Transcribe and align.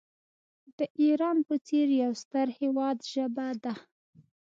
د 0.77 0.79
ایران 1.01 1.37
په 1.47 1.55
څېر 1.67 1.87
یو 2.03 2.11
ستر 2.21 2.47
هیواد 2.59 2.97
ژبه 3.11 3.47
ده. 3.63 3.73